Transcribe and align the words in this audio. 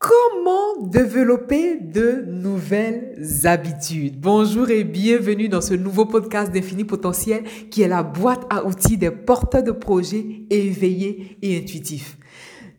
Comment 0.00 0.86
développer 0.86 1.76
de 1.76 2.24
nouvelles 2.26 3.18
habitudes? 3.44 4.18
Bonjour 4.18 4.70
et 4.70 4.82
bienvenue 4.82 5.50
dans 5.50 5.60
ce 5.60 5.74
nouveau 5.74 6.06
podcast 6.06 6.50
d'Infini 6.50 6.84
Potentiel 6.84 7.44
qui 7.70 7.82
est 7.82 7.88
la 7.88 8.02
boîte 8.02 8.46
à 8.48 8.64
outils 8.64 8.96
des 8.96 9.10
porteurs 9.10 9.62
de 9.62 9.72
projets 9.72 10.46
éveillés 10.48 11.36
et 11.42 11.58
intuitifs. 11.58 12.16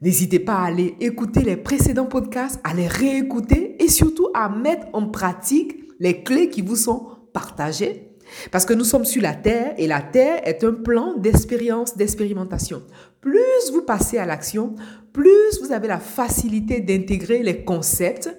N'hésitez 0.02 0.40
pas 0.40 0.56
à 0.56 0.66
aller 0.66 0.96
écouter 1.00 1.42
les 1.42 1.58
précédents 1.58 2.08
podcasts, 2.08 2.60
à 2.64 2.74
les 2.74 2.88
réécouter 2.88 3.76
et 3.84 3.88
surtout 3.88 4.30
à 4.34 4.50
mettre 4.50 4.88
en 4.94 5.08
pratique 5.08 5.78
les 6.00 6.24
clés 6.24 6.50
qui 6.50 6.64
vous 6.64 6.76
sont 6.76 7.06
partagées 7.34 8.11
parce 8.52 8.66
que 8.66 8.74
nous 8.74 8.84
sommes 8.84 9.06
sur 9.06 9.22
la 9.22 9.34
Terre 9.34 9.74
et 9.78 9.88
la 9.88 10.02
Terre 10.02 10.42
est 10.48 10.64
un 10.64 10.74
plan 10.74 11.16
d'expérience, 11.18 11.96
d'expérimentation. 11.98 12.84
Plus 13.20 13.72
vous 13.72 13.84
passez 13.84 14.18
à 14.18 14.26
l'action, 14.26 14.76
plus 15.14 15.62
vous 15.62 15.72
avez 15.72 15.88
la 15.88 16.00
facilité 16.00 16.82
d'intégrer 16.82 17.44
les 17.44 17.64
concepts 17.64 18.30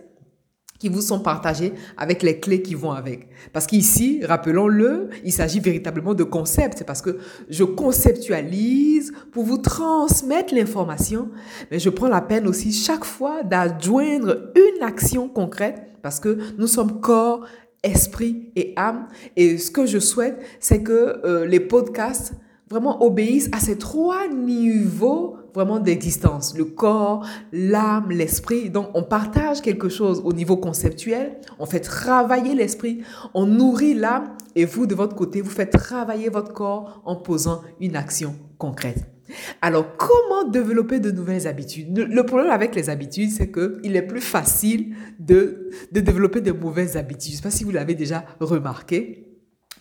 qui 0.82 0.88
vous 0.88 1.00
sont 1.00 1.20
partagés 1.20 1.74
avec 1.96 2.24
les 2.24 2.40
clés 2.40 2.60
qui 2.60 2.74
vont 2.74 2.90
avec. 2.90 3.28
Parce 3.52 3.68
qu'ici, 3.68 4.20
rappelons-le, 4.24 5.10
il 5.24 5.32
s'agit 5.32 5.60
véritablement 5.60 6.12
de 6.12 6.24
concepts. 6.24 6.78
C'est 6.78 6.84
parce 6.84 7.00
que 7.00 7.18
je 7.48 7.62
conceptualise 7.62 9.12
pour 9.30 9.44
vous 9.44 9.58
transmettre 9.58 10.52
l'information, 10.52 11.28
mais 11.70 11.78
je 11.78 11.88
prends 11.88 12.08
la 12.08 12.20
peine 12.20 12.48
aussi 12.48 12.72
chaque 12.72 13.04
fois 13.04 13.44
d'adjoindre 13.44 14.50
une 14.56 14.82
action 14.82 15.28
concrète 15.28 15.92
parce 16.02 16.18
que 16.18 16.36
nous 16.58 16.66
sommes 16.66 17.00
corps, 17.00 17.46
esprit 17.82 18.50
et 18.56 18.72
âme. 18.76 19.08
Et 19.36 19.58
ce 19.58 19.70
que 19.70 19.86
je 19.86 19.98
souhaite, 19.98 20.40
c'est 20.60 20.82
que 20.82 21.20
euh, 21.24 21.46
les 21.46 21.60
podcasts 21.60 22.34
vraiment 22.70 23.02
obéissent 23.04 23.50
à 23.52 23.60
ces 23.60 23.76
trois 23.76 24.28
niveaux 24.28 25.36
vraiment 25.54 25.78
d'existence, 25.78 26.56
le 26.56 26.64
corps, 26.64 27.26
l'âme, 27.52 28.10
l'esprit. 28.10 28.70
Donc 28.70 28.88
on 28.94 29.02
partage 29.02 29.60
quelque 29.60 29.90
chose 29.90 30.22
au 30.24 30.32
niveau 30.32 30.56
conceptuel, 30.56 31.38
on 31.58 31.66
fait 31.66 31.80
travailler 31.80 32.54
l'esprit, 32.54 33.02
on 33.34 33.46
nourrit 33.46 33.92
l'âme 33.94 34.34
et 34.54 34.64
vous 34.64 34.86
de 34.86 34.94
votre 34.94 35.14
côté, 35.14 35.42
vous 35.42 35.50
faites 35.50 35.70
travailler 35.70 36.30
votre 36.30 36.54
corps 36.54 37.02
en 37.04 37.16
posant 37.16 37.60
une 37.80 37.96
action 37.96 38.34
concrète. 38.56 39.11
Alors, 39.60 39.96
comment 39.96 40.48
développer 40.48 41.00
de 41.00 41.10
nouvelles 41.10 41.46
habitudes? 41.46 41.96
Le 41.96 42.22
problème 42.24 42.50
avec 42.50 42.74
les 42.74 42.90
habitudes, 42.90 43.30
c'est 43.30 43.50
qu'il 43.50 43.96
est 43.96 44.02
plus 44.02 44.20
facile 44.20 44.94
de, 45.18 45.70
de 45.92 46.00
développer 46.00 46.40
de 46.40 46.52
mauvaises 46.52 46.96
habitudes. 46.96 47.32
Je 47.32 47.32
ne 47.32 47.36
sais 47.36 47.42
pas 47.42 47.50
si 47.50 47.64
vous 47.64 47.70
l'avez 47.70 47.94
déjà 47.94 48.24
remarqué. 48.40 49.28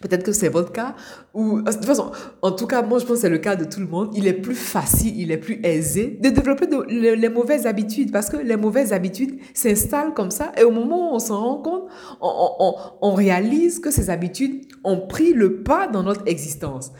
Peut-être 0.01 0.23
que 0.23 0.31
c'est 0.31 0.49
votre 0.49 0.71
cas. 0.71 0.95
Ou, 1.35 1.61
de 1.61 1.71
toute 1.71 1.85
façon, 1.85 2.11
en 2.41 2.51
tout 2.51 2.65
cas, 2.65 2.81
moi, 2.81 2.97
je 2.97 3.05
pense 3.05 3.17
que 3.17 3.21
c'est 3.21 3.29
le 3.29 3.37
cas 3.37 3.55
de 3.55 3.65
tout 3.65 3.79
le 3.79 3.85
monde. 3.85 4.09
Il 4.15 4.25
est 4.25 4.33
plus 4.33 4.55
facile, 4.55 5.13
il 5.15 5.31
est 5.31 5.37
plus 5.37 5.59
aisé 5.63 6.17
de 6.19 6.29
développer 6.29 6.65
les 6.89 7.29
mauvaises 7.29 7.67
habitudes 7.67 8.11
parce 8.11 8.27
que 8.27 8.37
les 8.37 8.57
mauvaises 8.57 8.93
habitudes 8.93 9.37
s'installent 9.53 10.15
comme 10.15 10.31
ça. 10.31 10.53
Et 10.57 10.63
au 10.63 10.71
moment 10.71 11.11
où 11.11 11.15
on 11.15 11.19
s'en 11.19 11.39
rend 11.39 11.61
compte, 11.61 11.83
on, 12.19 12.49
on, 12.59 12.75
on 13.01 13.13
réalise 13.13 13.77
que 13.79 13.91
ces 13.91 14.09
habitudes 14.09 14.65
ont 14.83 15.05
pris 15.05 15.33
le 15.33 15.61
pas 15.61 15.87
dans 15.87 16.01
notre 16.01 16.27
existence. 16.27 16.91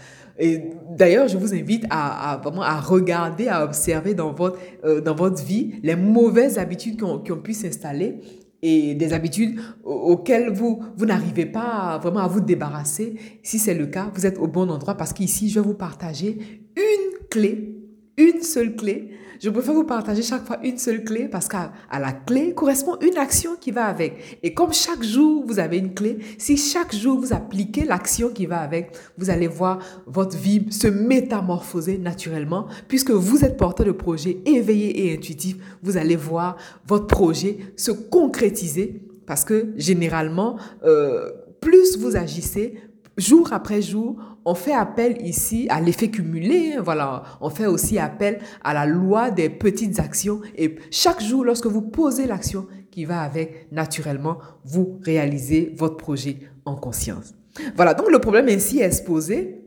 Et 0.44 0.72
d'ailleurs, 0.90 1.28
je 1.28 1.38
vous 1.38 1.54
invite 1.54 1.86
à, 1.92 2.42
vraiment 2.44 2.64
à 2.64 2.80
regarder, 2.80 3.48
à 3.48 3.64
observer 3.64 4.16
dans 4.16 4.34
votre, 4.34 4.58
euh, 4.84 5.00
dans 5.00 5.14
votre 5.14 5.44
vie 5.44 5.76
les 5.84 5.96
mauvaises 5.96 6.58
habitudes 6.58 6.98
qui 6.98 7.04
ont, 7.04 7.20
qui 7.20 7.32
ont 7.32 7.38
pu 7.38 7.54
s'installer 7.54 8.20
et 8.64 8.96
des 8.96 9.14
habitudes 9.14 9.60
auxquelles 9.84 10.52
vous, 10.52 10.84
vous 10.98 11.06
n'arrivez 11.06 11.46
pas 11.46 12.00
vraiment 12.02 12.22
à 12.22 12.28
vous 12.28 12.42
débarrasser. 12.42 13.16
Si 13.44 13.60
c'est 13.60 13.76
le 13.76 13.86
cas, 13.86 14.12
vous 14.16 14.26
êtes 14.26 14.40
au 14.40 14.48
bon 14.48 14.70
endroit 14.72 14.96
parce 14.96 15.14
qu'ici, 15.14 15.48
je 15.48 15.60
vais 15.60 15.66
vous 15.66 15.76
partager 15.76 16.64
une 16.76 17.28
clé, 17.30 17.76
une 18.18 18.42
seule 18.42 18.76
clé 18.76 19.12
je 19.42 19.50
préfère 19.50 19.74
vous 19.74 19.86
partager 19.86 20.22
chaque 20.22 20.46
fois 20.46 20.60
une 20.64 20.78
seule 20.78 21.04
clé 21.04 21.28
parce 21.28 21.48
qu'à 21.48 21.72
la 21.92 22.12
clé 22.12 22.54
correspond 22.54 22.98
une 23.02 23.18
action 23.18 23.56
qui 23.60 23.72
va 23.72 23.86
avec. 23.86 24.40
Et 24.44 24.54
comme 24.54 24.72
chaque 24.72 25.02
jour, 25.02 25.44
vous 25.48 25.58
avez 25.58 25.78
une 25.78 25.96
clé, 25.96 26.20
si 26.38 26.58
chaque 26.58 26.94
jour 26.94 27.20
vous 27.20 27.34
appliquez 27.34 27.86
l'action 27.86 28.30
qui 28.30 28.46
va 28.46 28.60
avec, 28.60 28.96
vous 29.18 29.32
allez 29.32 29.48
voir 29.48 29.80
votre 30.06 30.38
vie 30.38 30.68
se 30.72 30.88
métamorphoser 30.88 31.98
naturellement 31.98 32.68
puisque 32.88 33.10
vous 33.10 33.44
êtes 33.44 33.58
porteur 33.58 33.88
de 33.88 33.92
projet 33.92 34.38
éveillé 34.46 35.08
et 35.08 35.14
intuitif. 35.16 35.58
Vous 35.82 35.98
allez 35.98 36.16
voir 36.16 36.58
votre 36.86 37.08
projet 37.08 37.58
se 37.76 37.92
concrétiser 37.92 39.02
parce 39.26 39.44
que 39.44 39.74
généralement, 39.76 40.58
euh, 40.84 41.32
plus 41.62 41.98
vous 41.98 42.16
agissez, 42.16 42.76
jour 43.18 43.54
après 43.54 43.82
jour, 43.82 44.18
on 44.46 44.56
fait 44.56 44.74
appel 44.74 45.26
ici 45.26 45.68
à 45.70 45.82
l'effet 45.82 46.10
cumulé. 46.10 46.74
Hein, 46.78 46.82
voilà, 46.84 47.24
on 47.42 47.50
fait 47.50 47.66
aussi 47.66 48.00
appel 48.00 48.40
à 48.64 48.74
la 48.74 48.86
loi 48.86 49.32
des 49.32 49.50
petites 49.50 50.00
actions. 50.00 50.42
Et 50.56 50.76
chaque 50.90 51.22
jour, 51.22 51.44
lorsque 51.44 51.68
vous 51.68 51.82
posez 51.82 52.28
l'action 52.28 52.68
qui 52.90 53.06
va 53.06 53.22
avec, 53.22 53.72
naturellement, 53.72 54.38
vous 54.66 55.00
réalisez 55.04 55.74
votre 55.78 55.98
projet 55.98 56.40
en 56.66 56.76
conscience. 56.76 57.34
Voilà, 57.76 57.94
donc 57.94 58.10
le 58.12 58.20
problème 58.20 58.48
ainsi 58.50 58.82
exposé, 58.82 59.62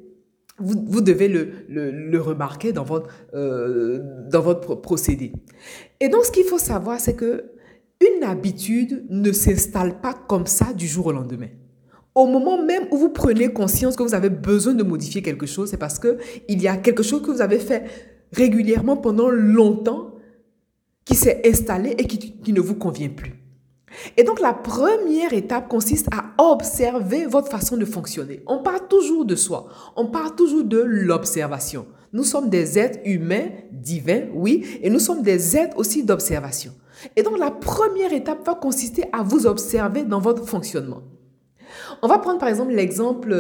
vous, 0.59 0.85
vous 0.87 1.01
devez 1.01 1.29
le, 1.29 1.51
le, 1.69 2.21
remarquer 2.21 2.73
dans 2.73 2.85
votre, 2.85 3.09
euh, 3.35 4.01
dans 4.31 4.41
votre 4.41 4.77
procédé. 4.77 5.33
Et 6.01 6.09
donc, 6.09 6.25
ce 6.25 6.31
qu'il 6.31 6.45
faut 6.45 6.59
savoir, 6.59 7.01
c'est 7.01 7.15
que 7.15 7.51
une 8.01 8.25
habitude 8.25 9.07
ne 9.09 9.33
s'installe 9.33 10.01
pas 10.01 10.15
comme 10.15 10.47
ça 10.47 10.73
du 10.73 10.87
jour 10.87 11.07
au 11.07 11.13
lendemain. 11.13 11.49
Au 12.15 12.27
moment 12.27 12.63
même 12.63 12.87
où 12.93 12.97
vous 12.97 13.09
prenez 13.09 13.53
conscience 13.53 13.97
que 13.97 14.03
vous 14.03 14.15
avez 14.15 14.31
besoin 14.31 14.75
de 14.75 14.85
modifier 14.85 15.21
quelque 15.21 15.47
chose, 15.47 15.71
c'est 15.71 15.79
parce 15.79 15.99
que 15.99 16.19
il 16.49 16.63
y 16.63 16.69
a 16.69 16.77
quelque 16.77 17.03
chose 17.03 17.23
que 17.23 17.31
vous 17.31 17.43
avez 17.43 17.59
fait 17.59 17.85
régulièrement 18.33 18.97
pendant 18.97 19.31
longtemps 19.31 20.15
qui 21.05 21.17
s'est 21.17 21.43
installé 21.45 21.91
et 21.99 22.07
qui, 22.07 22.19
qui 22.19 22.53
ne 22.53 22.61
vous 22.61 22.77
convient 22.77 23.09
plus. 23.09 23.35
Et 24.17 24.25
donc 24.25 24.41
la 24.41 24.53
première 24.53 25.33
étape 25.33 25.69
consiste 25.69 26.09
à 26.13 26.43
observer 26.43 27.27
votre 27.27 27.49
façon 27.49 27.77
de 27.77 27.85
fonctionner. 27.85 28.43
On 28.47 28.59
part 28.59 28.89
toujours 28.89 29.25
de 29.25 29.37
soi, 29.37 29.69
on 29.97 30.07
part 30.07 30.37
toujours 30.37 30.65
de 30.65 30.79
l'observation. 30.79 31.87
Nous 32.13 32.25
sommes 32.25 32.49
des 32.49 32.79
êtres 32.79 33.01
humains, 33.05 33.49
divins, 33.73 34.27
oui, 34.35 34.65
et 34.83 34.91
nous 34.91 35.01
sommes 35.01 35.23
des 35.23 35.57
êtres 35.57 35.77
aussi 35.79 36.05
d'observation. 36.05 36.73
Et 37.17 37.23
donc 37.23 37.39
la 37.39 37.51
première 37.51 38.13
étape 38.13 38.47
va 38.47 38.55
consister 38.55 39.05
à 39.13 39.23
vous 39.23 39.47
observer 39.47 40.05
dans 40.05 40.21
votre 40.21 40.47
fonctionnement. 40.47 41.03
On 42.03 42.09
va 42.09 42.19
prendre 42.19 42.39
par 42.39 42.49
exemple 42.49 42.73
l'exemple 42.73 43.35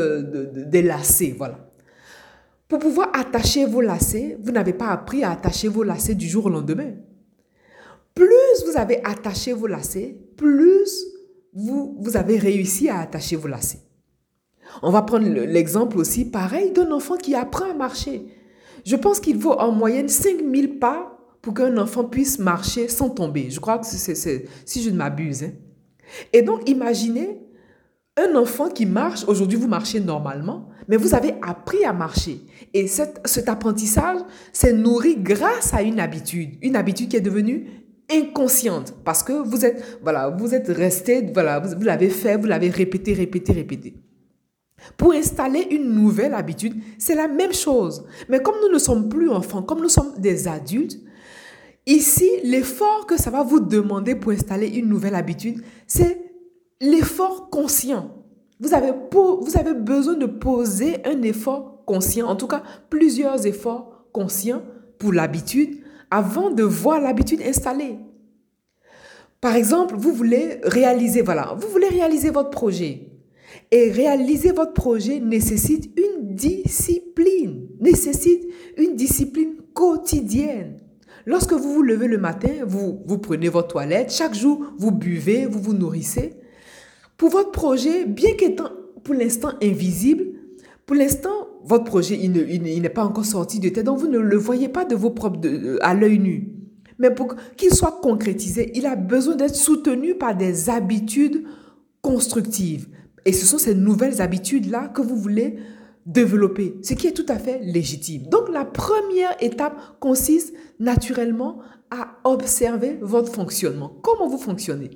des 0.67 0.83
lacets. 0.83 1.35
Voilà. 1.37 1.71
Pour 2.69 2.79
pouvoir 2.79 3.11
attacher 3.15 3.67
vos 3.67 3.81
lacets, 3.81 4.39
vous 4.43 4.51
n'avez 4.51 4.73
pas 4.73 4.89
appris 4.89 5.23
à 5.23 5.31
attacher 5.31 5.69
vos 5.69 5.83
lacets 5.83 6.15
du 6.15 6.27
jour 6.27 6.47
au 6.47 6.51
lendemain. 6.51 6.93
Plus 8.15 8.65
vous 8.67 8.77
avez 8.77 9.05
attaché 9.05 9.53
vos 9.53 9.67
lacets, 9.67 10.17
plus 10.37 11.07
vous, 11.53 11.97
vous 12.01 12.17
avez 12.17 12.39
réussi 12.39 12.89
à 12.89 13.01
attacher 13.01 13.37
vos 13.37 13.49
lacets. 13.49 13.81
On 14.83 14.91
va 14.91 15.03
prendre 15.03 15.29
l'exemple 15.29 15.99
aussi 15.99 16.25
pareil 16.25 16.73
d'un 16.73 16.91
enfant 16.91 17.17
qui 17.17 17.35
apprend 17.35 17.71
à 17.71 17.75
marcher. 17.75 18.27
Je 18.85 18.97
pense 18.97 19.21
qu'il 19.21 19.41
faut 19.41 19.53
en 19.53 19.73
moyenne 19.73 20.09
5000 20.09 20.79
pas 20.79 21.19
pour 21.43 21.55
qu'un 21.55 21.77
enfant 21.77 22.05
puisse 22.05 22.39
marcher 22.39 22.89
sans 22.89 23.11
tomber. 23.11 23.51
Je 23.51 23.61
crois 23.61 23.79
que 23.79 23.87
c'est, 23.87 24.47
si 24.65 24.83
je 24.83 24.91
ne 24.91 24.97
m'abuse. 24.97 25.45
Hein. 25.45 25.53
Et 26.33 26.43
donc, 26.43 26.69
imaginez 26.69 27.41
un 28.17 28.37
enfant 28.37 28.69
qui 28.69 28.87
marche, 28.87 29.25
aujourd'hui 29.27 29.59
vous 29.59 29.67
marchez 29.67 30.01
normalement, 30.01 30.69
mais 30.87 30.97
vous 30.97 31.15
avez 31.15 31.35
appris 31.43 31.85
à 31.85 31.93
marcher. 31.93 32.41
Et 32.73 32.87
cet 32.87 33.49
apprentissage 33.49 34.19
s'est 34.53 34.73
nourri 34.73 35.17
grâce 35.17 35.75
à 35.75 35.83
une 35.83 35.99
habitude, 35.99 36.57
une 36.63 36.77
habitude 36.77 37.09
qui 37.09 37.17
est 37.17 37.21
devenue 37.21 37.67
inconsciente 38.11 38.95
parce 39.05 39.23
que 39.23 39.33
vous 39.33 39.65
êtes, 39.65 39.99
voilà, 40.03 40.29
vous 40.29 40.55
êtes 40.55 40.69
resté, 40.69 41.27
voilà, 41.33 41.59
vous, 41.59 41.83
l'avez 41.83 42.11
fait, 42.11 42.37
vous 42.37 42.47
l'avez 42.47 42.71
répété, 42.71 43.15
répété, 43.15 43.53
répété. 43.53 43.95
Pour 44.97 45.13
installer 45.13 45.67
une 45.71 45.95
nouvelle 45.95 46.35
habitude, 46.35 46.75
c'est 46.99 47.15
la 47.15 47.27
même 47.27 47.55
chose. 47.55 48.05
Mais 48.29 48.43
comme 48.43 48.57
nous 48.63 48.73
ne 48.73 48.79
sommes 48.79 49.09
plus 49.09 49.31
enfants, 49.31 49.63
comme 49.63 49.81
nous 49.81 49.89
sommes 49.89 50.13
des 50.19 50.47
adultes, 50.47 50.99
ici, 51.87 52.29
l'effort 52.45 53.07
que 53.07 53.19
ça 53.19 53.31
va 53.31 53.43
vous 53.43 53.61
demander 53.61 54.15
pour 54.15 54.33
installer 54.33 54.69
une 54.69 54.89
nouvelle 54.89 55.15
habitude, 55.15 55.63
c'est 55.87 56.24
l'effort 56.85 57.51
conscient. 57.51 58.11
Vous 58.61 58.75
avez, 58.75 58.93
vous 59.13 59.57
avez 59.57 59.75
besoin 59.75 60.15
de 60.15 60.27
poser 60.27 61.05
un 61.07 61.23
effort 61.23 61.85
conscient, 61.87 62.29
en 62.29 62.37
tout 62.37 62.47
cas 62.47 62.63
plusieurs 62.91 63.47
efforts 63.47 64.07
conscients 64.13 64.63
pour 64.99 65.13
l'habitude 65.13 65.81
avant 66.11 66.51
de 66.51 66.63
voir 66.63 67.01
l'habitude 67.01 67.43
installée. 67.43 67.99
Par 69.41 69.57
exemple, 69.57 69.97
vous 69.97 70.13
voulez 70.13 70.61
réaliser, 70.63 71.23
voilà, 71.23 71.55
vous 71.59 71.69
voulez 71.69 71.89
réaliser 71.89 72.31
votre 72.31 72.51
projet. 72.51 73.11
Et 73.71 73.91
réaliser 73.91 74.53
votre 74.53 74.73
projet 74.73 75.21
nécessite 75.21 75.91
une 75.99 76.35
discipline, 76.35 77.69
nécessite 77.81 78.47
une 78.77 78.97
discipline 78.97 79.57
quotidienne. 79.75 80.81
Lorsque 81.27 81.53
vous 81.53 81.73
vous 81.73 81.83
levez 81.83 82.09
le 82.09 82.19
matin, 82.19 82.51
vous, 82.67 83.03
vous 83.07 83.19
prenez 83.19 83.49
votre 83.49 83.69
toilette, 83.69 84.13
chaque 84.13 84.35
jour 84.35 84.65
vous 84.79 84.93
buvez, 84.93 85.47
vous 85.47 85.61
vous 85.61 85.73
nourrissez, 85.73 86.35
pour 87.25 87.33
votre 87.33 87.53
projet, 87.53 88.05
bien 88.05 88.35
qu'étant 88.35 88.69
pour 89.03 89.15
l'instant 89.15 89.53
invisible, 89.63 90.27
pour 90.85 90.95
l'instant, 90.95 91.31
votre 91.65 91.85
projet, 91.85 92.19
il 92.21 92.83
n'est 92.83 92.89
pas 92.91 93.03
encore 93.03 93.25
sorti 93.25 93.61
de 93.61 93.71
tête, 93.71 93.87
donc 93.87 93.99
vous 93.99 94.09
ne 94.09 94.19
le 94.19 94.37
voyez 94.37 94.69
pas 94.69 94.85
de 94.85 94.95
vos 94.95 95.09
propres, 95.09 95.41
à 95.81 95.95
l'œil 95.95 96.19
nu. 96.19 96.53
Mais 96.99 97.11
pour 97.11 97.35
qu'il 97.57 97.73
soit 97.73 97.99
concrétisé, 98.03 98.73
il 98.75 98.85
a 98.85 98.95
besoin 98.95 99.37
d'être 99.37 99.55
soutenu 99.55 100.17
par 100.17 100.37
des 100.37 100.69
habitudes 100.69 101.45
constructives. 102.03 102.89
Et 103.25 103.33
ce 103.33 103.47
sont 103.47 103.57
ces 103.57 103.75
nouvelles 103.75 104.21
habitudes-là 104.21 104.89
que 104.89 105.01
vous 105.01 105.17
voulez 105.17 105.57
développer, 106.05 106.77
ce 106.83 106.93
qui 106.93 107.07
est 107.07 107.13
tout 107.13 107.25
à 107.29 107.39
fait 107.39 107.59
légitime. 107.63 108.25
Donc 108.25 108.51
la 108.53 108.67
première 108.67 109.35
étape 109.41 109.81
consiste 109.99 110.53
naturellement 110.79 111.61
à 111.91 112.19
observer 112.25 112.99
votre 113.01 113.33
fonctionnement. 113.33 113.97
Comment 114.03 114.29
vous 114.29 114.37
fonctionnez? 114.37 114.91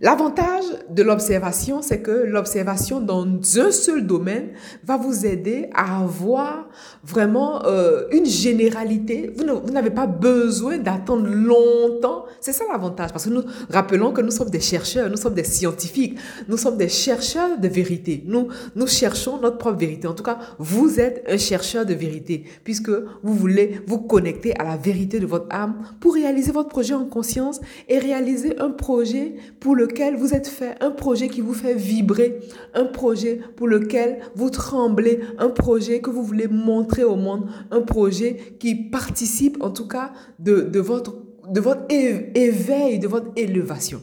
L'avantage 0.00 0.64
de 0.88 1.02
l'observation, 1.02 1.82
c'est 1.82 2.00
que 2.00 2.10
l'observation 2.10 3.00
dans 3.00 3.26
un 3.26 3.70
seul 3.70 4.06
domaine 4.06 4.50
va 4.84 4.96
vous 4.96 5.26
aider 5.26 5.68
à 5.74 6.02
avoir 6.02 6.68
vraiment 7.02 7.64
euh, 7.64 8.04
une 8.12 8.26
généralité. 8.26 9.32
Vous 9.36 9.72
n'avez 9.72 9.90
pas 9.90 10.06
besoin 10.06 10.78
d'attendre 10.78 11.28
longtemps. 11.28 12.24
C'est 12.40 12.52
ça 12.52 12.64
l'avantage, 12.70 13.10
parce 13.12 13.24
que 13.24 13.30
nous 13.30 13.42
rappelons 13.70 14.12
que 14.12 14.20
nous 14.20 14.30
sommes 14.30 14.50
des 14.50 14.60
chercheurs, 14.60 15.10
nous 15.10 15.16
sommes 15.16 15.34
des 15.34 15.44
scientifiques, 15.44 16.18
nous 16.48 16.56
sommes 16.56 16.76
des 16.76 16.88
chercheurs 16.88 17.58
de 17.58 17.68
vérité. 17.68 18.22
Nous, 18.26 18.48
nous 18.74 18.86
cherchons 18.86 19.40
notre 19.40 19.58
propre 19.58 19.78
vérité. 19.78 20.06
En 20.06 20.14
tout 20.14 20.22
cas, 20.22 20.38
vous 20.58 21.00
êtes 21.00 21.24
un 21.28 21.36
chercheur 21.36 21.84
de 21.86 21.94
vérité, 21.94 22.44
puisque 22.64 22.90
vous 22.90 23.34
voulez 23.34 23.80
vous 23.86 23.98
connecter 23.98 24.58
à 24.58 24.64
la 24.64 24.76
vérité 24.76 25.20
de 25.20 25.26
votre 25.26 25.46
âme 25.50 25.82
pour 26.00 26.14
réaliser 26.14 26.52
votre 26.52 26.68
projet 26.68 26.94
en 26.94 27.04
conscience 27.04 27.60
et 27.88 27.98
réaliser 27.98 28.58
un 28.58 28.70
projet 28.70 29.34
pour 29.60 29.76
lequel 29.76 30.16
vous 30.16 30.34
êtes 30.34 30.48
fait, 30.48 30.74
un 30.80 30.90
projet 30.90 31.28
qui 31.28 31.42
vous 31.42 31.52
fait 31.52 31.74
vibrer, 31.74 32.40
un 32.74 32.86
projet 32.86 33.40
pour 33.56 33.68
lequel 33.68 34.20
vous 34.34 34.50
tremblez, 34.50 35.20
un 35.38 35.50
projet 35.50 36.00
que 36.00 36.10
vous 36.10 36.22
voulez 36.22 36.48
montrer 36.48 37.04
au 37.04 37.16
monde, 37.16 37.48
un 37.70 37.82
projet 37.82 38.56
qui 38.58 38.74
participe 38.74 39.62
en 39.62 39.70
tout 39.70 39.86
cas 39.86 40.12
de, 40.38 40.62
de 40.62 40.80
votre, 40.80 41.22
de 41.48 41.60
votre 41.60 41.84
éveil, 41.90 42.98
de 42.98 43.06
votre 43.06 43.30
élévation. 43.36 44.02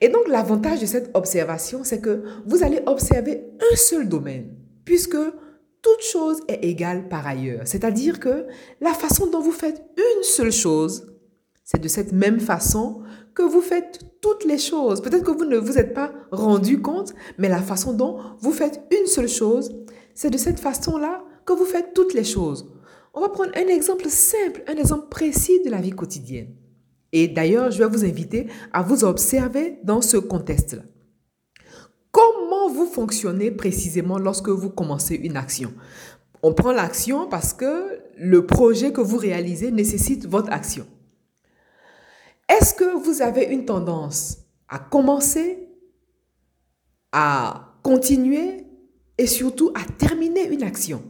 Et 0.00 0.08
donc 0.08 0.28
l'avantage 0.28 0.80
de 0.80 0.86
cette 0.86 1.10
observation, 1.14 1.80
c'est 1.82 2.00
que 2.00 2.22
vous 2.46 2.62
allez 2.62 2.80
observer 2.86 3.44
un 3.72 3.76
seul 3.76 4.08
domaine, 4.08 4.54
puisque 4.84 5.18
toute 5.82 6.02
chose 6.02 6.40
est 6.48 6.64
égale 6.64 7.08
par 7.08 7.26
ailleurs. 7.26 7.62
C'est-à-dire 7.64 8.20
que 8.20 8.46
la 8.80 8.94
façon 8.94 9.26
dont 9.26 9.40
vous 9.40 9.52
faites 9.52 9.82
une 9.96 10.22
seule 10.22 10.52
chose, 10.52 11.06
c'est 11.64 11.80
de 11.80 11.88
cette 11.88 12.12
même 12.12 12.40
façon 12.40 13.02
que 13.34 13.42
vous 13.42 13.60
faites 13.60 14.00
toutes 14.20 14.44
les 14.44 14.58
choses. 14.58 15.00
Peut-être 15.00 15.24
que 15.24 15.30
vous 15.30 15.44
ne 15.44 15.56
vous 15.56 15.78
êtes 15.78 15.94
pas 15.94 16.12
rendu 16.30 16.80
compte, 16.80 17.14
mais 17.38 17.48
la 17.48 17.62
façon 17.62 17.92
dont 17.92 18.18
vous 18.40 18.52
faites 18.52 18.82
une 18.90 19.06
seule 19.06 19.28
chose, 19.28 19.74
c'est 20.14 20.30
de 20.30 20.38
cette 20.38 20.60
façon-là 20.60 21.24
que 21.44 21.52
vous 21.52 21.64
faites 21.64 21.94
toutes 21.94 22.14
les 22.14 22.24
choses. 22.24 22.70
On 23.14 23.20
va 23.20 23.28
prendre 23.28 23.52
un 23.56 23.66
exemple 23.66 24.08
simple, 24.08 24.62
un 24.68 24.76
exemple 24.76 25.08
précis 25.08 25.60
de 25.64 25.70
la 25.70 25.80
vie 25.80 25.90
quotidienne. 25.90 26.54
Et 27.12 27.28
d'ailleurs, 27.28 27.70
je 27.70 27.78
vais 27.78 27.88
vous 27.88 28.04
inviter 28.04 28.46
à 28.72 28.82
vous 28.82 29.04
observer 29.04 29.78
dans 29.84 30.00
ce 30.00 30.16
contexte-là. 30.16 30.82
Comment 32.10 32.70
vous 32.70 32.86
fonctionnez 32.86 33.50
précisément 33.50 34.18
lorsque 34.18 34.48
vous 34.48 34.70
commencez 34.70 35.14
une 35.14 35.36
action? 35.36 35.72
On 36.42 36.54
prend 36.54 36.72
l'action 36.72 37.28
parce 37.28 37.52
que 37.52 38.00
le 38.16 38.46
projet 38.46 38.92
que 38.92 39.00
vous 39.00 39.16
réalisez 39.16 39.70
nécessite 39.70 40.26
votre 40.26 40.50
action. 40.52 40.86
Est-ce 42.52 42.74
que 42.74 42.96
vous 43.02 43.22
avez 43.22 43.44
une 43.44 43.64
tendance 43.64 44.36
à 44.68 44.78
commencer, 44.78 45.68
à 47.10 47.78
continuer 47.82 48.66
et 49.16 49.26
surtout 49.26 49.72
à 49.74 49.90
terminer 49.96 50.52
une 50.52 50.62
action? 50.62 51.02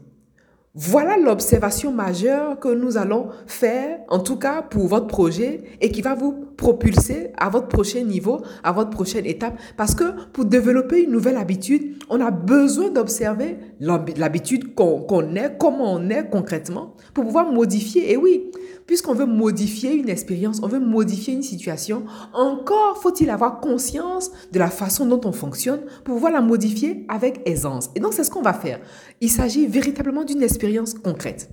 Voilà 0.74 1.18
l'observation 1.18 1.92
majeure 1.92 2.58
que 2.60 2.68
nous 2.68 2.96
allons 2.96 3.28
faire, 3.46 3.98
en 4.08 4.20
tout 4.20 4.36
cas 4.36 4.62
pour 4.62 4.86
votre 4.86 5.08
projet, 5.08 5.64
et 5.80 5.90
qui 5.90 6.00
va 6.00 6.14
vous 6.14 6.32
propulser 6.56 7.30
à 7.36 7.50
votre 7.50 7.68
prochain 7.68 8.04
niveau, 8.04 8.40
à 8.62 8.72
votre 8.72 8.88
prochaine 8.88 9.26
étape. 9.26 9.58
Parce 9.76 9.94
que 9.94 10.28
pour 10.32 10.44
développer 10.46 11.02
une 11.02 11.10
nouvelle 11.10 11.36
habitude, 11.36 12.02
on 12.08 12.20
a 12.20 12.30
besoin 12.30 12.88
d'observer 12.88 13.58
l'habitude 13.80 14.74
qu'on 14.74 15.34
est, 15.34 15.58
comment 15.58 15.92
on 15.92 16.08
est 16.08 16.30
concrètement, 16.30 16.94
pour 17.12 17.24
pouvoir 17.24 17.52
modifier. 17.52 18.12
Et 18.12 18.16
oui, 18.16 18.50
puisqu'on 18.92 19.14
veut 19.14 19.24
modifier 19.24 19.94
une 19.94 20.10
expérience, 20.10 20.60
on 20.62 20.68
veut 20.68 20.78
modifier 20.78 21.32
une 21.32 21.42
situation, 21.42 22.04
encore 22.34 22.98
faut-il 23.00 23.30
avoir 23.30 23.58
conscience 23.58 24.30
de 24.52 24.58
la 24.58 24.68
façon 24.68 25.06
dont 25.06 25.22
on 25.24 25.32
fonctionne 25.32 25.80
pour 26.04 26.16
pouvoir 26.16 26.30
la 26.30 26.42
modifier 26.42 27.06
avec 27.08 27.40
aisance. 27.46 27.88
Et 27.94 28.00
donc, 28.00 28.12
c'est 28.12 28.22
ce 28.22 28.30
qu'on 28.30 28.42
va 28.42 28.52
faire. 28.52 28.80
Il 29.22 29.30
s'agit 29.30 29.66
véritablement 29.66 30.24
d'une 30.24 30.42
expérience 30.42 30.92
concrète. 30.92 31.48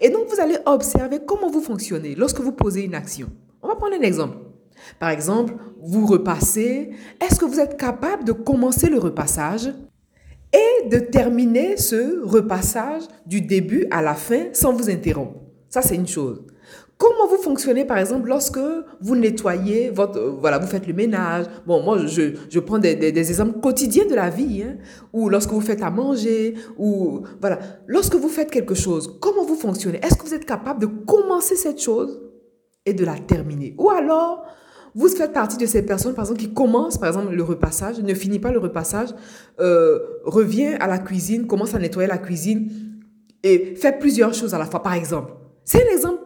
Et 0.00 0.10
donc, 0.10 0.26
vous 0.28 0.40
allez 0.40 0.56
observer 0.66 1.20
comment 1.24 1.48
vous 1.48 1.60
fonctionnez 1.60 2.16
lorsque 2.16 2.40
vous 2.40 2.50
posez 2.50 2.82
une 2.82 2.96
action. 2.96 3.28
On 3.62 3.68
va 3.68 3.76
prendre 3.76 3.94
un 3.94 4.02
exemple. 4.02 4.36
Par 4.98 5.10
exemple, 5.10 5.54
vous 5.80 6.04
repassez. 6.04 6.90
Est-ce 7.20 7.38
que 7.38 7.44
vous 7.44 7.60
êtes 7.60 7.76
capable 7.76 8.24
de 8.24 8.32
commencer 8.32 8.88
le 8.88 8.98
repassage 8.98 9.72
et 10.52 10.88
de 10.88 10.98
terminer 10.98 11.76
ce 11.76 12.26
repassage 12.26 13.04
du 13.24 13.40
début 13.40 13.86
à 13.92 14.02
la 14.02 14.14
fin 14.14 14.46
sans 14.52 14.72
vous 14.72 14.90
interrompre? 14.90 15.42
Ça, 15.68 15.80
c'est 15.80 15.94
une 15.94 16.08
chose. 16.08 16.42
Comment 16.98 17.26
vous 17.28 17.36
fonctionnez, 17.36 17.84
par 17.84 17.98
exemple, 17.98 18.28
lorsque 18.28 18.58
vous 19.02 19.16
nettoyez 19.16 19.90
votre... 19.90 20.18
Euh, 20.18 20.30
voilà, 20.40 20.58
vous 20.58 20.66
faites 20.66 20.86
le 20.86 20.94
ménage? 20.94 21.44
Bon, 21.66 21.82
moi, 21.82 21.98
je, 22.06 22.32
je 22.48 22.58
prends 22.58 22.78
des, 22.78 22.94
des, 22.94 23.28
exemples 23.28 23.60
quotidiens 23.60 24.06
de 24.06 24.14
la 24.14 24.30
vie. 24.30 24.62
Hein, 24.62 24.78
ou 25.12 25.28
lorsque 25.28 25.50
vous 25.50 25.60
faites 25.60 25.82
à 25.82 25.90
manger. 25.90 26.54
Ou... 26.78 27.20
Voilà. 27.40 27.58
Lorsque 27.86 28.14
vous 28.14 28.30
faites 28.30 28.50
quelque 28.50 28.74
chose, 28.74 29.18
comment 29.20 29.44
vous 29.44 29.56
fonctionnez? 29.56 29.98
Est-ce 30.02 30.16
que 30.16 30.24
vous 30.24 30.32
êtes 30.32 30.46
capable 30.46 30.80
de 30.80 30.86
commencer 30.86 31.54
cette 31.54 31.82
chose 31.82 32.18
et 32.86 32.94
de 32.94 33.04
la 33.04 33.18
terminer? 33.18 33.74
Ou 33.76 33.90
alors, 33.90 34.46
vous 34.94 35.08
faites 35.08 35.34
partie 35.34 35.58
de 35.58 35.66
ces 35.66 35.84
personnes, 35.84 36.14
par 36.14 36.24
exemple, 36.24 36.40
qui 36.40 36.54
commencent, 36.54 36.96
par 36.96 37.08
exemple, 37.08 37.34
le 37.34 37.42
repassage, 37.42 38.00
ne 38.00 38.14
finit 38.14 38.38
pas 38.38 38.52
le 38.52 38.58
repassage, 38.58 39.10
euh, 39.60 39.98
revient 40.24 40.76
à 40.80 40.86
la 40.86 40.98
cuisine, 40.98 41.46
commence 41.46 41.74
à 41.74 41.78
nettoyer 41.78 42.08
la 42.08 42.16
cuisine 42.16 42.70
et 43.42 43.74
fait 43.74 43.98
plusieurs 43.98 44.32
choses 44.32 44.54
à 44.54 44.58
la 44.58 44.64
fois. 44.64 44.82
Par 44.82 44.94
exemple, 44.94 45.34
c'est 45.66 45.86
un 45.86 45.94
exemple 45.94 46.25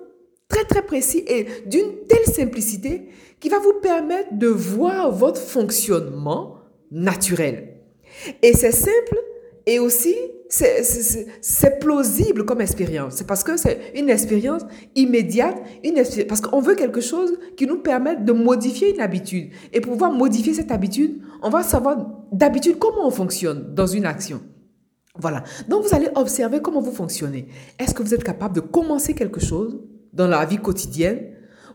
très 0.71 0.83
précis 0.83 1.25
et 1.27 1.47
d'une 1.67 2.07
telle 2.09 2.35
simplicité 2.35 3.09
qui 3.41 3.49
va 3.49 3.59
vous 3.59 3.75
permettre 3.83 4.33
de 4.33 4.47
voir 4.47 5.11
votre 5.13 5.41
fonctionnement 5.41 6.57
naturel. 6.91 7.75
Et 8.43 8.55
c'est 8.55 8.73
simple 8.73 9.19
et 9.67 9.79
aussi 9.79 10.15
c'est 10.49 11.79
plausible 11.81 12.45
comme 12.45 12.61
expérience. 12.61 13.15
C'est 13.17 13.27
parce 13.27 13.45
que 13.45 13.57
c'est 13.57 13.93
une 13.95 14.11
expérience 14.11 14.63
immédiate, 14.97 15.57
une 15.85 16.03
parce 16.27 16.41
qu'on 16.41 16.61
veut 16.61 16.75
quelque 16.75 17.01
chose 17.01 17.39
qui 17.57 17.67
nous 17.67 17.79
permette 17.79 18.25
de 18.25 18.33
modifier 18.33 18.93
une 18.93 19.01
habitude. 19.01 19.51
Et 19.73 19.81
pour 19.81 19.93
pouvoir 19.93 20.13
modifier 20.13 20.55
cette 20.55 20.73
habitude, 20.73 21.21
on 21.43 21.51
va 21.51 21.63
savoir 21.63 21.99
d'habitude 22.33 22.79
comment 22.79 23.07
on 23.07 23.11
fonctionne 23.11 23.75
dans 23.75 23.87
une 23.87 24.07
action. 24.07 24.41
Voilà. 25.17 25.45
Donc, 25.69 25.85
vous 25.85 25.95
allez 25.95 26.09
observer 26.15 26.61
comment 26.61 26.81
vous 26.81 26.93
fonctionnez. 26.93 27.47
Est-ce 27.79 27.95
que 27.95 28.03
vous 28.03 28.15
êtes 28.15 28.25
capable 28.25 28.55
de 28.55 28.61
commencer 28.61 29.15
quelque 29.15 29.41
chose 29.41 29.79
dans 30.13 30.27
la 30.27 30.45
vie 30.45 30.59
quotidienne 30.59 31.21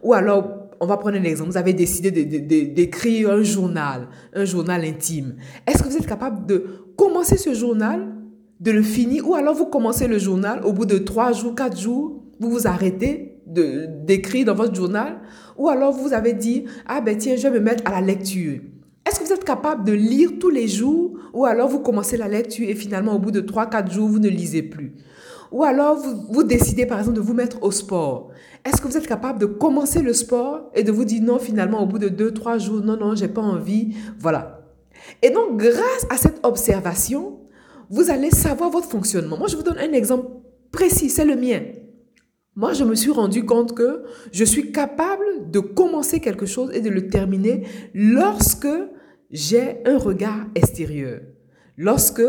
Ou 0.03 0.13
alors, 0.13 0.69
on 0.79 0.85
va 0.85 0.97
prendre 0.97 1.17
un 1.17 1.23
exemple. 1.23 1.51
Vous 1.51 1.57
avez 1.57 1.73
décidé 1.73 2.11
d'écrire 2.11 3.31
un 3.31 3.43
journal, 3.43 4.07
un 4.33 4.45
journal 4.45 4.83
intime. 4.83 5.35
Est-ce 5.65 5.83
que 5.83 5.89
vous 5.89 5.97
êtes 5.97 6.07
capable 6.07 6.45
de 6.45 6.65
commencer 6.97 7.37
ce 7.37 7.53
journal, 7.53 8.07
de 8.59 8.71
le 8.71 8.81
finir 8.81 9.27
Ou 9.27 9.35
alors, 9.35 9.55
vous 9.55 9.67
commencez 9.67 10.07
le 10.07 10.19
journal, 10.19 10.61
au 10.65 10.73
bout 10.73 10.85
de 10.85 10.97
trois 10.97 11.31
jours, 11.31 11.55
quatre 11.55 11.79
jours, 11.79 12.23
vous 12.39 12.49
vous 12.49 12.67
arrêtez 12.67 13.31
d'écrire 13.45 14.45
dans 14.45 14.55
votre 14.55 14.75
journal 14.75 15.19
Ou 15.57 15.69
alors, 15.69 15.93
vous 15.93 16.13
avez 16.13 16.33
dit, 16.33 16.65
ah 16.87 17.01
ben 17.01 17.17
tiens, 17.17 17.35
je 17.35 17.43
vais 17.43 17.51
me 17.51 17.59
mettre 17.59 17.83
à 17.89 17.91
la 17.91 18.01
lecture. 18.01 18.59
Est-ce 19.07 19.19
que 19.19 19.25
vous 19.25 19.33
êtes 19.33 19.43
capable 19.43 19.85
de 19.85 19.93
lire 19.93 20.31
tous 20.39 20.49
les 20.49 20.67
jours 20.67 21.13
ou 21.31 21.45
alors 21.45 21.69
vous 21.69 21.79
commencez 21.79 22.17
la 22.17 22.27
lecture 22.27 22.67
et 22.67 22.73
finalement 22.73 23.15
au 23.15 23.19
bout 23.19 23.29
de 23.29 23.41
3-4 23.41 23.91
jours, 23.91 24.07
vous 24.07 24.19
ne 24.19 24.29
lisez 24.29 24.63
plus? 24.63 24.93
Ou 25.51 25.63
alors 25.63 25.97
vous, 25.97 26.25
vous 26.29 26.43
décidez 26.43 26.85
par 26.85 26.99
exemple 26.99 27.17
de 27.17 27.21
vous 27.21 27.33
mettre 27.33 27.61
au 27.63 27.71
sport. 27.71 28.29
Est-ce 28.65 28.81
que 28.81 28.87
vous 28.87 28.97
êtes 28.97 29.07
capable 29.07 29.39
de 29.39 29.45
commencer 29.45 30.01
le 30.01 30.13
sport 30.13 30.71
et 30.73 30.83
de 30.83 30.91
vous 30.91 31.05
dire 31.05 31.21
non 31.21 31.39
finalement 31.39 31.83
au 31.83 31.85
bout 31.85 31.99
de 31.99 32.09
2-3 32.09 32.59
jours, 32.59 32.81
non, 32.81 32.97
non, 32.97 33.15
j'ai 33.15 33.27
pas 33.27 33.41
envie 33.41 33.95
Voilà. 34.19 34.61
Et 35.21 35.29
donc 35.29 35.57
grâce 35.57 36.07
à 36.09 36.17
cette 36.17 36.39
observation, 36.43 37.39
vous 37.89 38.09
allez 38.09 38.31
savoir 38.31 38.69
votre 38.69 38.89
fonctionnement. 38.89 39.37
Moi, 39.37 39.47
je 39.47 39.55
vous 39.55 39.63
donne 39.63 39.77
un 39.77 39.93
exemple 39.93 40.27
précis, 40.71 41.09
c'est 41.09 41.25
le 41.25 41.35
mien. 41.35 41.61
Moi, 42.55 42.73
je 42.73 42.83
me 42.83 42.95
suis 42.95 43.11
rendu 43.11 43.45
compte 43.45 43.75
que 43.75 44.03
je 44.31 44.45
suis 44.45 44.71
capable 44.71 45.51
de 45.51 45.59
commencer 45.59 46.19
quelque 46.19 46.45
chose 46.45 46.71
et 46.73 46.81
de 46.81 46.89
le 46.89 47.07
terminer 47.07 47.67
lorsque 47.93 48.67
j'ai 49.29 49.85
un 49.85 49.97
regard 49.97 50.45
extérieur. 50.55 51.19
Lorsque 51.77 52.23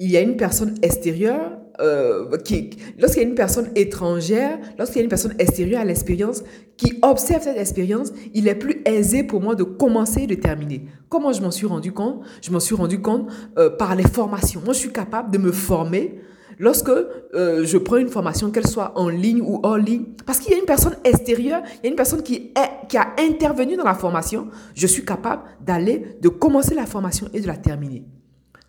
il 0.00 0.10
y 0.10 0.16
a 0.16 0.20
une 0.20 0.36
personne 0.36 0.74
extérieure, 0.82 1.59
euh, 1.80 2.36
qui, 2.38 2.70
lorsqu'il 2.98 3.22
y 3.22 3.26
a 3.26 3.28
une 3.28 3.34
personne 3.34 3.70
étrangère, 3.74 4.58
lorsqu'il 4.78 4.98
y 4.98 5.00
a 5.00 5.04
une 5.04 5.10
personne 5.10 5.34
extérieure 5.38 5.80
à 5.80 5.84
l'expérience 5.84 6.42
qui 6.76 6.98
observe 7.02 7.42
cette 7.42 7.58
expérience, 7.58 8.12
il 8.34 8.48
est 8.48 8.54
plus 8.54 8.82
aisé 8.84 9.22
pour 9.22 9.40
moi 9.40 9.54
de 9.54 9.64
commencer 9.64 10.22
et 10.22 10.26
de 10.26 10.34
terminer. 10.34 10.86
Comment 11.08 11.32
je 11.32 11.42
m'en 11.42 11.50
suis 11.50 11.66
rendu 11.66 11.92
compte? 11.92 12.22
Je 12.42 12.50
m'en 12.50 12.60
suis 12.60 12.74
rendu 12.74 13.00
compte 13.00 13.30
euh, 13.58 13.70
par 13.70 13.94
les 13.94 14.04
formations. 14.06 14.60
Moi, 14.64 14.72
je 14.72 14.78
suis 14.78 14.92
capable 14.92 15.30
de 15.30 15.38
me 15.38 15.52
former 15.52 16.20
lorsque 16.60 16.90
euh, 16.90 17.64
je 17.64 17.78
prends 17.78 17.96
une 17.96 18.08
formation, 18.08 18.50
qu'elle 18.50 18.66
soit 18.66 18.92
en 18.96 19.08
ligne 19.08 19.40
ou 19.40 19.60
hors 19.62 19.78
ligne, 19.78 20.04
parce 20.26 20.38
qu'il 20.38 20.52
y 20.52 20.54
a 20.54 20.58
une 20.58 20.66
personne 20.66 20.94
extérieure, 21.02 21.62
il 21.78 21.84
y 21.84 21.86
a 21.88 21.90
une 21.90 21.96
personne 21.96 22.22
qui, 22.22 22.52
est, 22.54 22.86
qui 22.88 22.96
a 22.96 23.14
intervenu 23.18 23.76
dans 23.76 23.84
la 23.84 23.94
formation, 23.94 24.48
je 24.74 24.86
suis 24.86 25.04
capable 25.04 25.42
d'aller, 25.60 26.18
de 26.20 26.28
commencer 26.28 26.74
la 26.74 26.86
formation 26.86 27.28
et 27.32 27.40
de 27.40 27.46
la 27.46 27.56
terminer. 27.56 28.04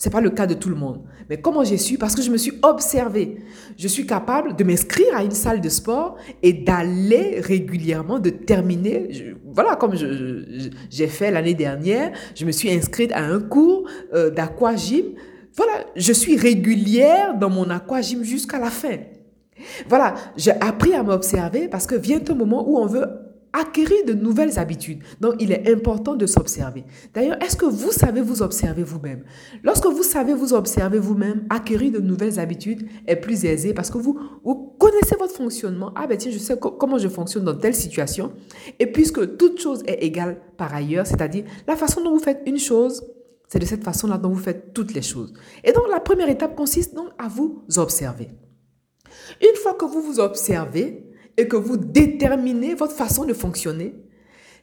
Ce 0.01 0.09
n'est 0.09 0.13
pas 0.13 0.21
le 0.21 0.31
cas 0.31 0.47
de 0.47 0.55
tout 0.55 0.69
le 0.69 0.75
monde. 0.75 1.03
Mais 1.29 1.39
comment 1.39 1.63
j'ai 1.63 1.77
su? 1.77 1.99
Parce 1.99 2.15
que 2.15 2.23
je 2.23 2.31
me 2.31 2.37
suis 2.37 2.53
observé. 2.63 3.37
Je 3.77 3.87
suis 3.87 4.07
capable 4.07 4.55
de 4.55 4.63
m'inscrire 4.63 5.15
à 5.15 5.23
une 5.23 5.29
salle 5.29 5.61
de 5.61 5.69
sport 5.69 6.17
et 6.41 6.53
d'aller 6.53 7.39
régulièrement, 7.39 8.17
de 8.17 8.31
terminer. 8.31 9.35
voilà, 9.53 9.75
comme 9.75 9.93
j'ai 10.89 11.05
fait 11.05 11.29
l'année 11.29 11.53
dernière, 11.53 12.13
je 12.33 12.45
me 12.45 12.51
suis 12.51 12.71
inscrite 12.71 13.11
à 13.11 13.23
un 13.23 13.39
cours 13.39 13.87
euh, 14.15 14.31
d'aquagym. 14.31 15.05
Voilà, 15.55 15.85
je 15.95 16.13
suis 16.13 16.35
régulière 16.35 17.37
dans 17.37 17.51
mon 17.51 17.69
aquagym 17.69 18.23
jusqu'à 18.23 18.57
la 18.57 18.71
fin. 18.71 18.97
Voilà, 19.87 20.15
j'ai 20.35 20.53
appris 20.53 20.95
à 20.95 21.03
m'observer 21.03 21.67
parce 21.67 21.85
que 21.85 21.93
vient 21.93 22.21
un 22.27 22.33
moment 22.33 22.67
où 22.67 22.79
on 22.79 22.87
veut 22.87 23.05
acquérir 23.53 24.05
de 24.05 24.13
nouvelles 24.13 24.57
habitudes. 24.59 24.99
Donc, 25.19 25.35
il 25.39 25.51
est 25.51 25.71
important 25.71 26.15
de 26.15 26.25
s'observer. 26.25 26.83
D'ailleurs, 27.13 27.41
est-ce 27.43 27.55
que 27.55 27.65
vous 27.65 27.91
savez 27.91 28.21
vous 28.21 28.41
observer 28.41 28.83
vous-même? 28.83 29.23
Lorsque 29.63 29.85
vous 29.85 30.03
savez 30.03 30.33
vous 30.33 30.53
observer 30.53 30.99
vous-même, 30.99 31.45
acquérir 31.49 31.91
de 31.91 31.99
nouvelles 31.99 32.39
habitudes 32.39 32.87
est 33.07 33.15
plus 33.15 33.45
aisé 33.45 33.73
parce 33.73 33.91
que 33.91 33.97
vous, 33.97 34.19
vous 34.43 34.75
connaissez 34.79 35.15
votre 35.17 35.33
fonctionnement. 35.33 35.91
Ah 35.95 36.07
ben 36.07 36.17
tiens, 36.17 36.31
je 36.31 36.37
sais 36.37 36.57
comment 36.57 36.97
je 36.97 37.07
fonctionne 37.07 37.43
dans 37.43 37.55
telle 37.55 37.75
situation. 37.75 38.33
Et 38.79 38.87
puisque 38.87 39.37
toute 39.37 39.59
chose 39.59 39.83
est 39.85 40.03
égale 40.03 40.39
par 40.57 40.73
ailleurs, 40.73 41.05
c'est-à-dire 41.05 41.43
la 41.67 41.75
façon 41.75 42.03
dont 42.03 42.11
vous 42.11 42.23
faites 42.23 42.41
une 42.45 42.59
chose, 42.59 43.03
c'est 43.47 43.59
de 43.59 43.65
cette 43.65 43.83
façon-là 43.83 44.17
dont 44.17 44.29
vous 44.29 44.41
faites 44.41 44.73
toutes 44.73 44.93
les 44.93 45.01
choses. 45.01 45.33
Et 45.63 45.73
donc, 45.73 45.83
la 45.89 45.99
première 45.99 46.29
étape 46.29 46.55
consiste 46.55 46.95
donc 46.95 47.09
à 47.17 47.27
vous 47.27 47.65
observer. 47.75 48.29
Une 49.41 49.55
fois 49.55 49.73
que 49.73 49.85
vous 49.85 50.01
vous 50.01 50.19
observez, 50.19 51.10
et 51.37 51.47
que 51.47 51.55
vous 51.55 51.77
déterminez 51.77 52.75
votre 52.75 52.93
façon 52.93 53.25
de 53.25 53.33
fonctionner, 53.33 53.95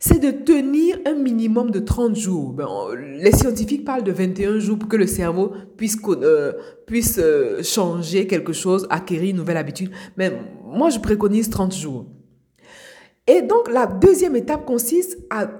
c'est 0.01 0.21
de 0.21 0.31
tenir 0.31 0.99
un 1.07 1.15
minimum 1.15 1.71
de 1.71 1.81
30 1.81 2.15
jours. 2.15 2.53
Ben, 2.53 2.69
les 3.19 3.33
scientifiques 3.33 3.85
parlent 3.85 4.05
de 4.05 4.13
21 4.13 4.59
jours 4.61 4.79
pour 4.79 4.89
que 4.89 4.97
le 4.97 5.07
cerveau 5.07 5.53
puisse, 5.77 5.99
euh, 6.09 6.53
puisse 6.87 7.19
euh, 7.19 7.63
changer 7.63 8.27
quelque 8.27 8.53
chose, 8.53 8.87
acquérir 8.91 9.31
une 9.31 9.37
nouvelle 9.37 9.57
habitude. 9.57 9.91
Mais 10.17 10.33
moi, 10.65 10.91
je 10.91 11.01
préconise 11.01 11.51
30 11.51 11.75
jours. 11.75 12.07
Et 13.27 13.43
donc, 13.43 13.71
la 13.71 13.87
deuxième 13.87 14.37
étape 14.37 14.65
consiste 14.65 15.19
à 15.31 15.51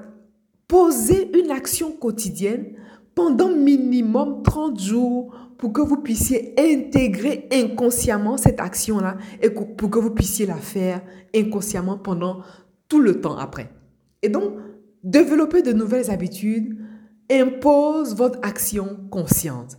poser 0.69 1.31
une 1.37 1.51
action 1.51 1.91
quotidienne 1.93 2.75
pendant 3.19 3.51
minimum 3.51 4.45
30 4.45 4.81
jours 4.81 5.35
pour 5.59 5.73
que 5.73 5.81
vous 5.81 5.97
puissiez 5.97 6.55
intégrer 6.57 7.49
inconsciemment 7.53 8.37
cette 8.37 8.61
action-là 8.61 9.17
et 9.43 9.51
pour 9.51 9.91
que 9.91 9.99
vous 9.99 10.13
puissiez 10.13 10.47
la 10.47 10.55
faire 10.55 11.03
inconsciemment 11.35 11.99
pendant 11.99 12.43
tout 12.89 13.01
le 13.01 13.21
temps 13.21 13.37
après. 13.37 13.73
Et 14.23 14.29
donc, 14.29 14.53
développer 15.03 15.63
de 15.63 15.73
nouvelles 15.73 16.13
habitudes 16.13 16.79
impose 17.29 18.15
votre 18.15 18.39
action 18.43 19.01
consciente. 19.11 19.79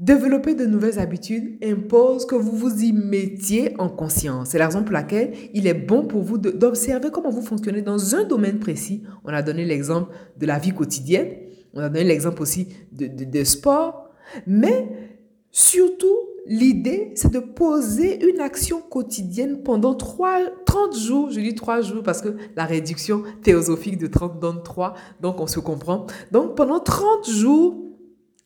Développer 0.00 0.56
de 0.56 0.66
nouvelles 0.66 0.98
habitudes 0.98 1.56
impose 1.62 2.26
que 2.26 2.34
vous 2.34 2.56
vous 2.56 2.82
y 2.82 2.92
mettiez 2.92 3.72
en 3.78 3.88
conscience. 3.88 4.48
C'est 4.48 4.58
la 4.58 4.66
raison 4.66 4.82
pour 4.82 4.94
laquelle 4.94 5.32
il 5.54 5.68
est 5.68 5.74
bon 5.74 6.08
pour 6.08 6.22
vous 6.22 6.38
d'observer 6.38 7.12
comment 7.12 7.30
vous 7.30 7.42
fonctionnez 7.42 7.82
dans 7.82 8.16
un 8.16 8.24
domaine 8.24 8.58
précis. 8.58 9.04
On 9.22 9.32
a 9.32 9.42
donné 9.42 9.64
l'exemple 9.64 10.12
de 10.36 10.46
la 10.46 10.58
vie 10.58 10.72
quotidienne, 10.72 11.28
on 11.74 11.80
a 11.80 11.88
donné 11.88 12.04
l'exemple 12.04 12.42
aussi 12.42 12.68
de, 12.92 13.06
de 13.06 13.44
sport, 13.44 14.10
mais 14.46 14.88
surtout, 15.50 16.16
l'idée, 16.46 17.12
c'est 17.14 17.32
de 17.32 17.38
poser 17.38 18.24
une 18.24 18.40
action 18.40 18.80
quotidienne 18.80 19.62
pendant 19.62 19.94
3, 19.94 20.40
30 20.66 20.96
jours. 20.96 21.30
Je 21.30 21.40
dis 21.40 21.54
3 21.54 21.80
jours 21.82 22.02
parce 22.02 22.20
que 22.20 22.36
la 22.56 22.64
réduction 22.64 23.22
théosophique 23.42 23.98
de 23.98 24.06
30 24.06 24.40
donne 24.40 24.62
3, 24.62 24.94
donc 25.20 25.40
on 25.40 25.46
se 25.46 25.60
comprend. 25.60 26.06
Donc 26.32 26.56
pendant 26.56 26.80
30 26.80 27.28
jours, 27.28 27.83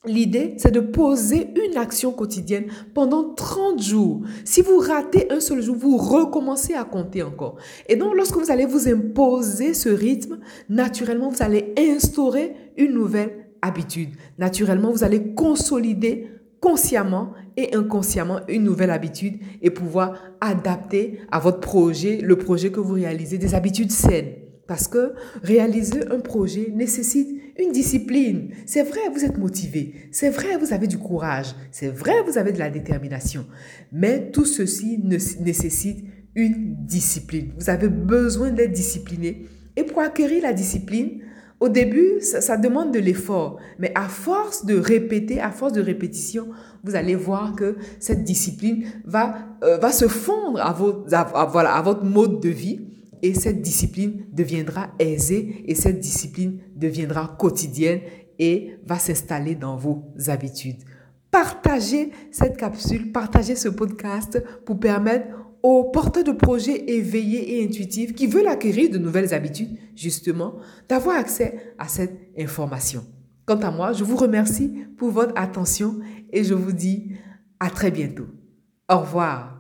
L'idée, 0.05 0.55
c'est 0.59 0.71
de 0.71 0.79
poser 0.79 1.49
une 1.67 1.77
action 1.77 2.13
quotidienne 2.13 2.67
pendant 2.95 3.35
30 3.35 3.83
jours. 3.83 4.23
Si 4.45 4.63
vous 4.63 4.79
ratez 4.79 5.31
un 5.33 5.41
seul 5.41 5.61
jour, 5.61 5.75
vous 5.77 5.97
recommencez 5.97 6.75
à 6.75 6.85
compter 6.85 7.23
encore. 7.25 7.57
Et 7.89 7.97
donc, 7.97 8.15
lorsque 8.15 8.37
vous 8.37 8.53
allez 8.53 8.65
vous 8.65 8.89
imposer 8.89 9.75
ce 9.75 9.89
rythme, 9.89 10.39
naturellement, 10.69 11.31
vous 11.31 11.43
allez 11.43 11.75
instaurer 11.77 12.55
une 12.77 12.93
nouvelle 12.93 13.49
habitude. 13.61 14.11
Naturellement, 14.39 14.93
vous 14.93 15.03
allez 15.03 15.35
consolider 15.35 16.29
consciemment 16.61 17.33
et 17.57 17.75
inconsciemment 17.75 18.41
une 18.49 18.63
nouvelle 18.63 18.91
habitude 18.91 19.41
et 19.63 19.71
pouvoir 19.71 20.15
adapter 20.41 21.21
à 21.33 21.41
votre 21.41 21.59
projet, 21.59 22.19
le 22.19 22.37
projet 22.37 22.71
que 22.71 22.81
vous 22.81 22.95
réalisez, 22.95 23.37
des 23.37 23.57
habitudes 23.57 23.91
saines. 23.91 24.48
Parce 24.69 24.87
que 24.87 25.15
réaliser 25.43 26.07
un 26.13 26.21
projet 26.21 26.71
nécessite 26.75 27.41
une 27.59 27.73
discipline. 27.73 28.51
C'est 28.67 28.83
vrai, 28.83 29.01
vous 29.13 29.25
êtes 29.25 29.39
motivé. 29.39 29.95
C'est 30.13 30.29
vrai, 30.29 30.59
vous 30.59 30.75
avez 30.75 30.87
du 30.87 30.99
courage. 30.99 31.55
C'est 31.73 31.89
vrai, 31.89 32.13
vous 32.27 32.37
avez 32.37 32.53
de 32.53 32.59
la 32.59 32.69
détermination. 32.69 33.47
Mais 33.93 34.31
tout 34.31 34.45
ceci 34.45 34.99
nécessite 34.99 36.05
une 36.35 36.77
discipline. 36.85 37.53
Vous 37.59 37.71
avez 37.71 37.89
besoin 37.89 38.51
d'être 38.51 38.73
discipliné. 38.73 39.47
Et 39.75 39.85
pour 39.85 40.01
acquérir 40.03 40.43
la 40.43 40.53
discipline, 40.53 41.23
au 41.61 41.71
début, 41.71 42.21
ça, 42.21 42.57
demande 42.59 42.93
de 42.93 43.01
l'effort, 43.01 43.59
mais 43.79 43.91
à 43.97 44.07
force 44.07 44.67
de 44.67 44.79
répéter, 44.79 45.41
à 45.41 45.51
force 45.51 45.73
de 45.73 45.81
répétition, 45.81 46.49
vous 46.85 46.95
allez 46.95 47.17
voir 47.17 47.57
que 47.57 47.77
cette 47.99 48.23
discipline 48.23 48.85
va, 49.05 49.35
euh, 49.65 49.91
se 49.91 50.07
fondre 50.07 50.61
à 50.61 51.83
votre 51.83 52.05
mode 52.05 52.41
de 52.41 52.49
vie 52.51 52.98
et 53.23 53.35
cette 53.35 53.63
discipline 53.63 54.27
deviendra 54.33 54.91
aisée 54.99 55.65
et 55.67 55.75
cette 55.75 56.01
discipline 56.01 56.61
deviendra 56.77 57.37
quotidienne 57.39 58.01
et 58.39 58.77
va 58.87 58.99
s'installer 58.99 59.55
dans 59.55 59.77
vos 59.77 60.13
habitudes. 60.29 60.83
Partagez 61.31 62.11
cette 62.31 62.57
capsule, 62.57 63.13
partagez 63.13 63.57
ce 63.57 63.69
podcast 63.69 64.43
pour 64.65 64.81
permettre 64.81 65.27
aux 65.63 65.85
porteurs 65.85 66.25
de 66.25 66.33
projets 66.33 66.91
éveillés 66.91 67.59
et 67.59 67.65
intuitifs 67.65 68.15
qui 68.15 68.27
veulent 68.27 68.47
acquérir 68.47 68.91
de 68.91 68.99
nouvelles 68.99 69.35
habitudes, 69.35 69.77
justement, 69.95 70.57
d'avoir 70.89 71.17
accès 71.17 71.75
à 71.79 71.89
cette 71.89 72.17
information. 72.39 73.05
Quant 73.45 73.61
à 73.61 73.71
moi, 73.71 73.93
je 73.93 74.05
vous 74.05 74.17
remercie 74.17 74.73
pour 74.97 75.11
votre 75.11 75.33
attention 75.37 75.99
et 76.33 76.45
je 76.45 76.55
vous 76.55 76.73
dis 76.73 77.13
à 77.61 77.71
très 77.71 77.91
bientôt. 77.91 78.27
Au 78.89 79.01
revoir. 79.01 79.58